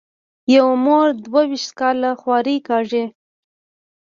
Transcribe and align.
یوه 0.55 0.73
مور 0.85 1.07
دوه 1.25 1.41
وېشت 1.49 1.71
کاله 1.79 2.09
خواري 2.19 2.57
کاږي. 2.67 3.03